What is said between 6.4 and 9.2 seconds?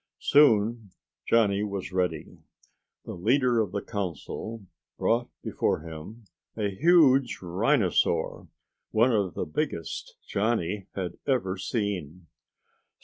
a huge rhinosaur, one